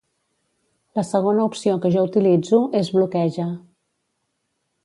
[0.99, 3.49] La segona opció que jo utilitzo és Bloqueja.